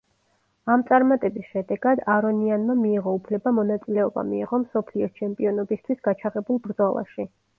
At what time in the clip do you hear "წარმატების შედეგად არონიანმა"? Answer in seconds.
0.85-2.77